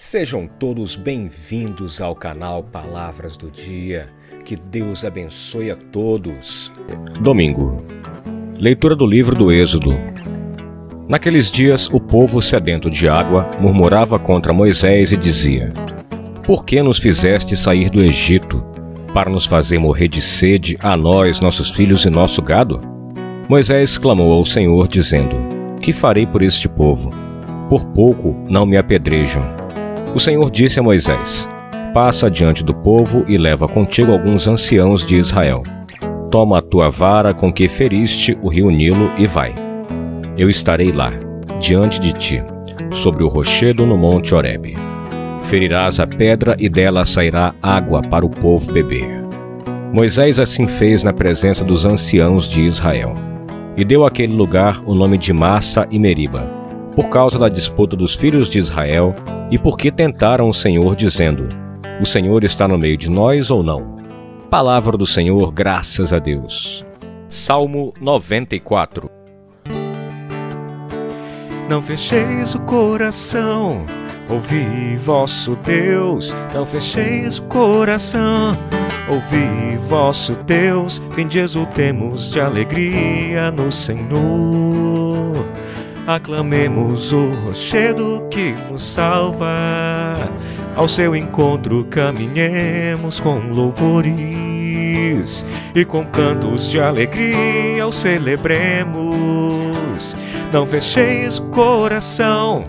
[0.00, 4.08] Sejam todos bem-vindos ao canal Palavras do Dia.
[4.44, 6.70] Que Deus abençoe a todos.
[7.20, 7.84] Domingo.
[8.56, 9.90] Leitura do livro do Êxodo.
[11.08, 15.72] Naqueles dias, o povo sedento de água murmurava contra Moisés e dizia:
[16.44, 18.64] Por que nos fizeste sair do Egito?
[19.12, 22.80] Para nos fazer morrer de sede a nós, nossos filhos e nosso gado?
[23.48, 25.34] Moisés clamou ao Senhor, dizendo:
[25.80, 27.12] Que farei por este povo?
[27.68, 29.57] Por pouco não me apedrejam.
[30.18, 31.48] O Senhor disse a Moisés:
[31.94, 35.62] Passa adiante do povo e leva contigo alguns anciãos de Israel.
[36.28, 39.54] Toma a tua vara com que feriste o rio Nilo e vai.
[40.36, 41.12] Eu estarei lá,
[41.60, 42.42] diante de ti,
[42.90, 44.74] sobre o rochedo no monte Horebe.
[45.44, 49.06] Ferirás a pedra e dela sairá água para o povo beber.
[49.92, 53.14] Moisés assim fez na presença dos anciãos de Israel
[53.76, 56.57] e deu àquele lugar o nome de Massa e Meriba,
[56.98, 59.14] por causa da disputa dos filhos de Israel
[59.52, 61.48] e porque tentaram o Senhor, dizendo:
[62.00, 63.98] O Senhor está no meio de nós ou não?
[64.50, 66.84] Palavra do Senhor, graças a Deus.
[67.28, 69.08] Salmo 94
[71.70, 73.86] Não fecheis o coração,
[74.28, 78.56] ouvi vosso Deus, não fecheis o coração
[79.08, 85.47] Ouvi vosso Deus, vinde exultemos de alegria no Senhor.
[86.08, 90.16] Aclamemos o rochedo que nos salva.
[90.74, 98.96] Ao seu encontro caminhemos com louvores e com cantos de alegria o celebremos.
[100.50, 102.64] Não fecheis o coração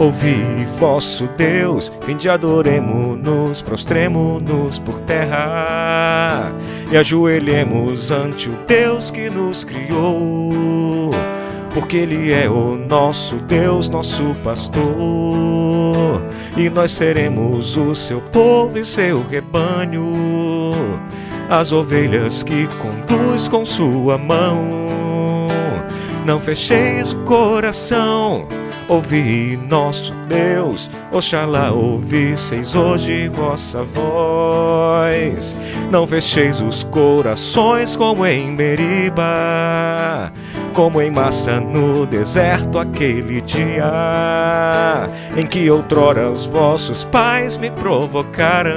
[0.00, 6.50] Ouvi vosso Deus, vinde adoremo-nos, prostremo-nos por terra
[6.90, 10.54] e ajoelhemos ante o Deus que nos criou,
[11.72, 14.82] porque Ele é o nosso Deus, nosso pastor,
[16.56, 20.02] e nós seremos o seu povo e seu rebanho,
[21.48, 24.80] as ovelhas que conduz com sua mão.
[26.26, 28.46] Não fecheis o coração
[28.90, 35.56] Ouvi nosso Deus, oxalá ouvisseis hoje vossa voz.
[35.92, 40.32] Não fecheis os corações como em Meriba,
[40.74, 48.72] como em massa no deserto aquele dia em que outrora os vossos pais me provocaram.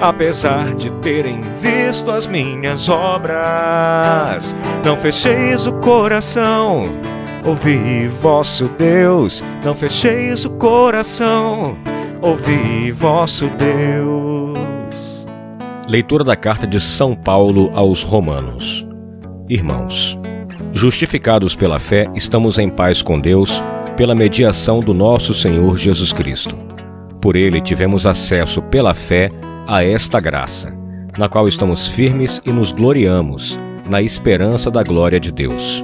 [0.00, 7.07] Apesar de terem visto as minhas obras, não fecheis o coração
[7.44, 11.76] Ouvi vosso Deus, não fecheis o coração.
[12.20, 15.26] Ouvi vosso Deus.
[15.88, 18.86] Leitura da carta de São Paulo aos Romanos.
[19.48, 20.18] Irmãos,
[20.72, 23.62] justificados pela fé, estamos em paz com Deus
[23.96, 26.56] pela mediação do nosso Senhor Jesus Cristo.
[27.20, 29.30] Por ele tivemos acesso pela fé
[29.66, 30.76] a esta graça,
[31.16, 35.82] na qual estamos firmes e nos gloriamos na esperança da glória de Deus.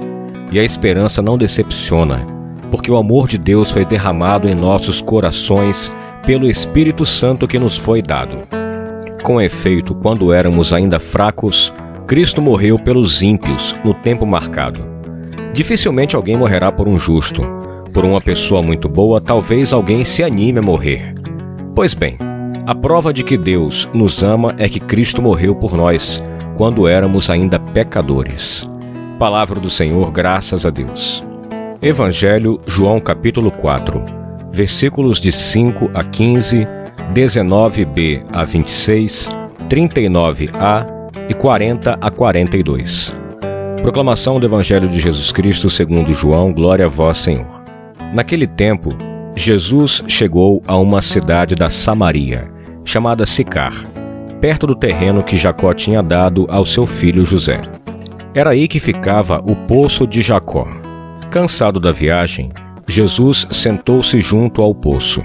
[0.51, 2.25] E a esperança não decepciona,
[2.71, 5.93] porque o amor de Deus foi derramado em nossos corações
[6.25, 8.47] pelo Espírito Santo que nos foi dado.
[9.23, 11.73] Com efeito, quando éramos ainda fracos,
[12.07, 14.85] Cristo morreu pelos ímpios no tempo marcado.
[15.53, 17.41] Dificilmente alguém morrerá por um justo.
[17.93, 21.15] Por uma pessoa muito boa, talvez alguém se anime a morrer.
[21.73, 22.17] Pois bem,
[22.67, 26.23] a prova de que Deus nos ama é que Cristo morreu por nós,
[26.55, 28.69] quando éramos ainda pecadores.
[29.19, 31.23] Palavra do Senhor, graças a Deus.
[31.81, 34.03] Evangelho, João capítulo 4,
[34.51, 36.67] versículos de 5 a 15,
[37.13, 39.29] 19b a 26,
[39.69, 40.85] 39a
[41.29, 43.15] e 40 a 42.
[43.81, 47.63] Proclamação do Evangelho de Jesus Cristo segundo João, glória a vós, Senhor.
[48.13, 48.89] Naquele tempo,
[49.33, 52.51] Jesus chegou a uma cidade da Samaria,
[52.83, 53.73] chamada Sicar,
[54.41, 57.61] perto do terreno que Jacó tinha dado ao seu filho José.
[58.35, 60.67] Era aí que ficava o poço de Jacó.
[61.31, 62.49] Cansado da viagem,
[62.85, 65.23] Jesus sentou-se junto ao poço.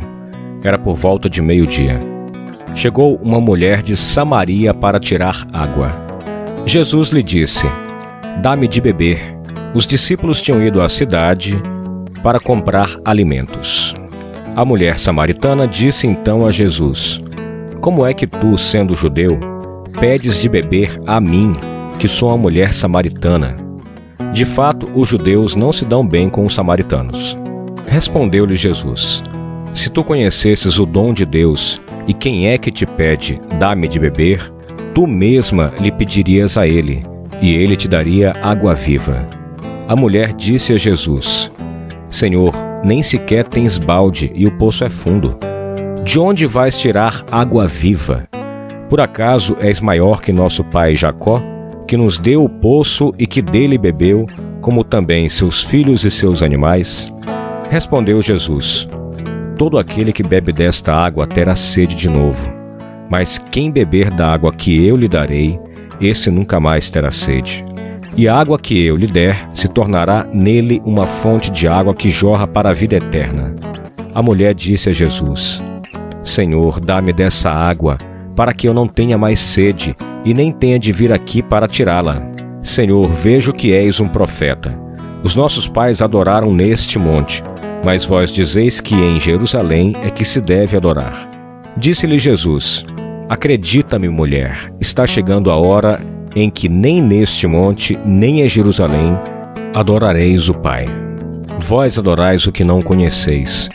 [0.63, 1.99] Era por volta de meio-dia.
[2.73, 5.91] Chegou uma mulher de Samaria para tirar água.
[6.65, 7.67] Jesus lhe disse:
[8.41, 9.19] Dá-me de beber.
[9.75, 11.61] Os discípulos tinham ido à cidade
[12.23, 13.93] para comprar alimentos.
[14.55, 17.21] A mulher samaritana disse então a Jesus:
[17.81, 19.37] Como é que tu, sendo judeu,
[19.99, 21.57] pedes de beber a mim,
[22.01, 23.57] que sou uma mulher samaritana.
[24.33, 27.37] De fato, os judeus não se dão bem com os samaritanos.
[27.87, 29.23] Respondeu-lhe Jesus:
[29.75, 33.99] Se tu conhecesses o dom de Deus e quem é que te pede, dá-me de
[33.99, 34.51] beber,
[34.95, 37.05] tu mesma lhe pedirias a ele,
[37.39, 39.29] e ele te daria água viva.
[39.87, 41.53] A mulher disse a Jesus:
[42.09, 45.37] Senhor, nem sequer tens balde e o poço é fundo.
[46.03, 48.27] De onde vais tirar água viva?
[48.89, 51.43] Por acaso és maior que nosso pai Jacó,
[51.91, 54.25] que nos deu o poço e que dele bebeu,
[54.61, 57.13] como também seus filhos e seus animais?
[57.69, 58.89] Respondeu Jesus:
[59.59, 62.49] Todo aquele que bebe desta água terá sede de novo.
[63.11, 65.59] Mas quem beber da água que eu lhe darei,
[66.01, 67.65] esse nunca mais terá sede.
[68.17, 72.09] E a água que eu lhe der se tornará nele uma fonte de água que
[72.09, 73.57] jorra para a vida eterna.
[74.15, 75.61] A mulher disse a Jesus:
[76.23, 77.99] Senhor, dá-me dessa água,
[78.37, 82.23] para que eu não tenha mais sede e nem tenha de vir aqui para tirá-la.
[82.63, 84.79] Senhor, vejo que és um profeta.
[85.23, 87.43] Os nossos pais adoraram neste monte,
[87.85, 91.29] mas vós dizeis que em Jerusalém é que se deve adorar.
[91.77, 92.85] Disse-lhe Jesus:
[93.29, 96.01] Acredita-me, mulher, está chegando a hora
[96.35, 99.17] em que nem neste monte, nem em Jerusalém,
[99.75, 100.85] adorareis o Pai.
[101.67, 103.69] Vós adorais o que não conheceis,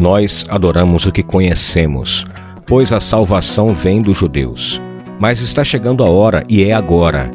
[0.00, 2.26] nós adoramos o que conhecemos,
[2.66, 4.80] pois a salvação vem dos judeus.
[5.18, 7.30] Mas está chegando a hora, e é agora,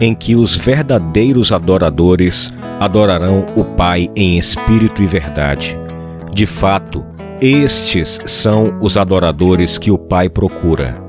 [0.00, 5.76] em que os verdadeiros adoradores adorarão o Pai em espírito e verdade.
[6.32, 7.04] De fato,
[7.40, 11.02] estes são os adoradores que o Pai procura.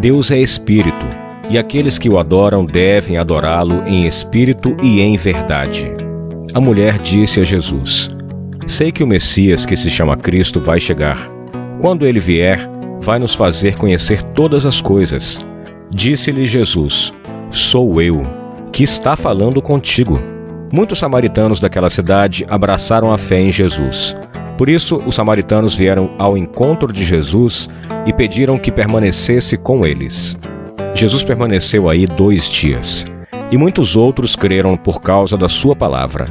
[0.00, 1.06] Deus é espírito,
[1.48, 5.92] e aqueles que o adoram devem adorá-lo em espírito e em verdade.
[6.52, 8.08] A mulher disse a Jesus:
[8.66, 11.30] Sei que o Messias, que se chama Cristo, vai chegar.
[11.80, 12.68] Quando ele vier,
[13.04, 15.46] vai nos fazer conhecer todas as coisas.
[15.90, 17.12] Disse-lhe Jesus:
[17.50, 18.22] Sou eu,
[18.72, 20.18] que está falando contigo.
[20.72, 24.16] Muitos samaritanos daquela cidade abraçaram a fé em Jesus.
[24.56, 27.68] Por isso, os samaritanos vieram ao encontro de Jesus
[28.06, 30.36] e pediram que permanecesse com eles.
[30.94, 33.04] Jesus permaneceu aí dois dias,
[33.50, 36.26] e muitos outros creram por causa da sua palavra.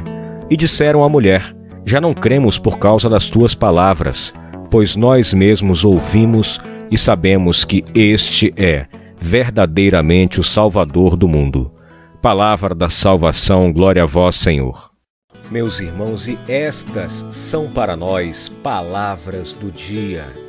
[0.50, 1.54] E disseram à mulher:
[1.86, 4.32] Já não cremos por causa das tuas palavras,
[4.74, 6.58] pois nós mesmos ouvimos
[6.90, 8.88] e sabemos que este é
[9.20, 11.72] verdadeiramente o Salvador do mundo.
[12.20, 14.90] Palavra da salvação, glória a vós, Senhor.
[15.48, 20.43] Meus irmãos, e estas são para nós palavras do dia.